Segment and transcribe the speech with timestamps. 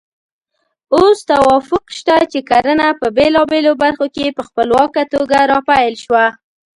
[0.95, 6.25] اوس توافق شته چې کرنه په بېلابېلو برخو کې په خپلواکه توګه راپیل شوه.